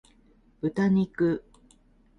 [0.63, 1.43] 豚肉